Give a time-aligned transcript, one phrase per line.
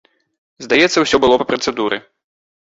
[0.67, 2.03] Здаецца, усё было па працэдуры.